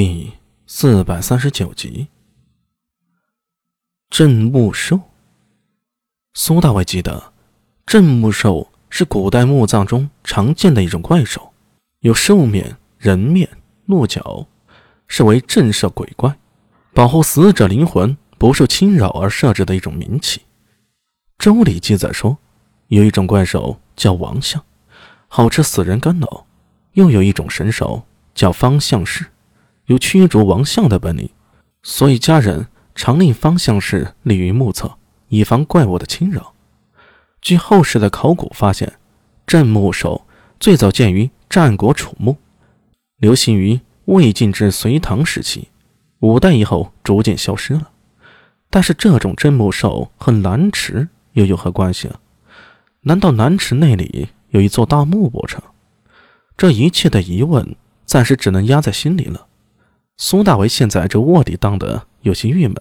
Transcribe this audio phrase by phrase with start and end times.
[0.00, 0.32] 第
[0.64, 2.06] 四百三十九集，
[4.08, 5.00] 镇墓兽。
[6.34, 7.32] 苏大伟记得，
[7.84, 11.52] 镇墓兽是古代墓葬中常见的一种怪兽，
[11.98, 13.48] 有兽面、人面、
[13.86, 14.46] 鹿角，
[15.08, 16.38] 是为镇慑鬼怪、
[16.94, 20.42] 保护死者灵魂不受侵扰而设置的一种冥器。
[21.38, 22.38] 周礼记载说，
[22.86, 24.64] 有一种怪兽叫王相，
[25.26, 26.46] 好吃死人肝脑；
[26.92, 29.26] 又有一种神兽叫方相氏。
[29.88, 31.30] 有驱逐王相的本领，
[31.82, 36.52] 所以家人常令方向氏立于目侧，以防怪物的侵扰。
[37.40, 38.98] 据后世的考古发现，
[39.46, 40.26] 镇墓兽
[40.60, 42.36] 最早见于战国楚墓，
[43.16, 45.68] 流行于魏晋至隋唐时期，
[46.20, 47.88] 五代以后逐渐消失了。
[48.68, 52.20] 但是这种镇墓兽和南池又有何关系啊？
[53.00, 55.62] 难道南池那里有一座大墓不成？
[56.58, 59.46] 这一切的疑问暂时只能压在心里了。
[60.20, 62.76] 苏大为现在这卧底当的有些郁闷，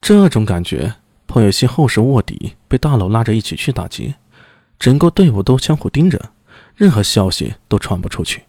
[0.00, 4.16] 这种感觉颇有些后世卧底被大佬拉着一起去打劫，
[4.76, 6.32] 整个队伍都相互盯着，
[6.74, 8.42] 任何消息都传不出去。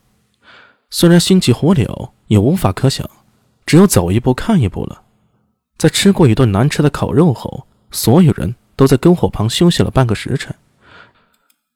[0.90, 3.08] 虽然心急火燎，也无法可想，
[3.68, 5.04] 只有走一步看一步了。
[5.78, 10.56] 在吃过一顿难吃的烤肉后，所有人都在篝火旁休息了半个时辰，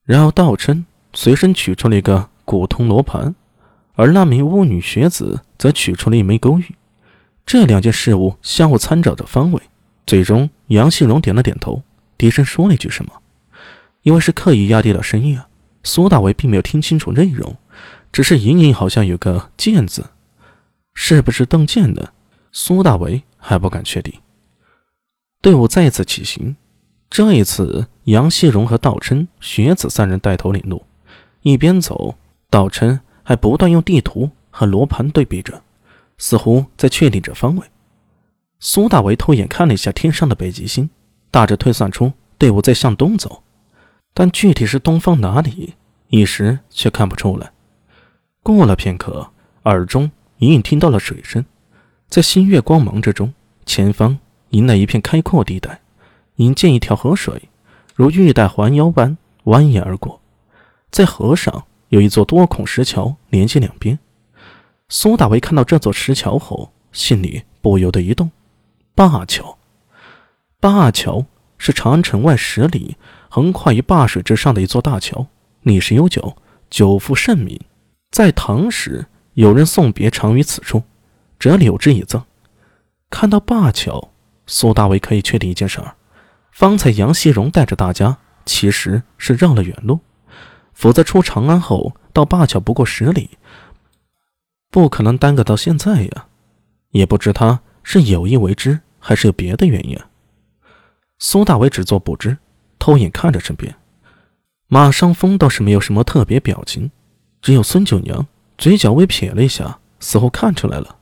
[0.05, 3.35] 然后道琛随身取出了一个古铜罗盘。
[3.99, 6.73] 而那名巫女学子则取出了一枚勾玉，
[7.45, 9.61] 这两件事物相互参照着方位。
[10.07, 11.83] 最终，杨信荣点了点头，
[12.17, 13.11] 低声说了一句什么。
[14.03, 15.49] 因为是刻意压低了声音啊，
[15.83, 17.57] 苏大为并没有听清楚内容，
[18.13, 20.05] 只是隐隐好像有个“剑”字，
[20.93, 22.13] 是不是邓剑呢？
[22.53, 24.13] 苏大为还不敢确定。
[25.41, 26.55] 队伍再次起行，
[27.09, 30.85] 这一次杨希荣和道琛、学子三人带头领路，
[31.41, 32.15] 一边走，
[32.49, 33.01] 道琛。
[33.29, 35.61] 还不断用地图和罗盘对比着，
[36.17, 37.63] 似乎在确定着方位。
[38.59, 40.89] 苏大为偷眼看了一下天上的北极星，
[41.29, 43.43] 大致推算出队伍在向东走，
[44.15, 45.75] 但具体是东方哪里，
[46.07, 47.51] 一时却看不出来。
[48.41, 49.29] 过了片刻，
[49.65, 50.09] 耳中
[50.39, 51.45] 隐隐听到了水声，
[52.07, 53.31] 在新月光芒之中，
[53.63, 54.17] 前方
[54.49, 55.81] 迎来一片开阔地带，
[56.37, 57.43] 引见一条河水，
[57.93, 60.19] 如玉带环腰般蜿蜒而过，
[60.89, 61.65] 在河上。
[61.89, 63.99] 有一座多孔石桥连接两边。
[64.87, 68.31] 苏大为看到这座石桥后，心里不由得一动。
[68.95, 69.57] 灞桥，
[70.59, 71.25] 灞桥
[71.57, 72.97] 是长安城外十里、
[73.29, 75.27] 横跨于灞水之上的一座大桥，
[75.61, 76.35] 历史悠久，
[76.69, 77.59] 久负盛名。
[78.11, 79.05] 在唐时，
[79.35, 80.83] 有人送别常于此处，
[81.37, 82.23] 折柳之以赠。
[83.09, 84.11] 看到灞桥，
[84.47, 85.95] 苏大为可以确定一件事儿：
[86.51, 89.99] 方才杨希荣带着大家其实是绕了远路。
[90.79, 93.31] 否则出长安后到灞桥不过十里，
[94.71, 96.27] 不可能耽搁到现在呀。
[96.91, 99.99] 也不知他是有意为之，还是有别的原因。
[101.17, 102.37] 苏大伟只做不知，
[102.79, 103.75] 偷眼看着身边。
[104.69, 106.89] 马尚峰倒是没有什么特别表情，
[107.41, 108.25] 只有孙九娘
[108.57, 110.95] 嘴角微撇了一下，似乎看出来了。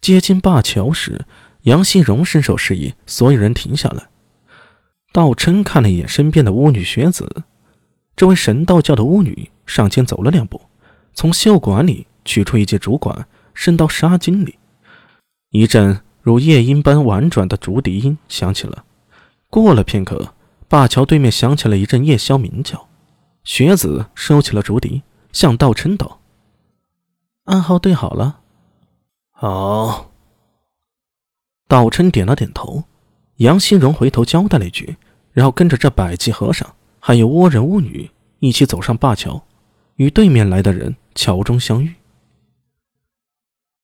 [0.00, 1.26] 接近灞桥时，
[1.64, 4.08] 杨希荣伸手示意所有人停下来。
[5.12, 7.42] 道琛看了一眼身边的巫女学子。
[8.16, 10.60] 这位神道教的巫女上前走了两步，
[11.12, 14.58] 从袖管里取出一截竹管，伸到纱巾里。
[15.50, 18.84] 一阵如夜莺般婉转的竹笛音响起了。
[19.48, 20.32] 过了片刻，
[20.66, 22.88] 灞桥对面响起了一阵夜宵鸣叫。
[23.44, 26.20] 学子收起了竹笛，向道琛道
[27.44, 28.40] ：“暗号对好了。”
[29.30, 30.10] 好。
[31.68, 32.84] 道琛点了点头。
[33.36, 34.96] 杨新荣回头交代了一句，
[35.32, 36.74] 然后跟着这百济和尚。
[37.08, 39.40] 还有倭人巫女一起走上灞桥，
[39.94, 41.94] 与对面来的人桥中相遇。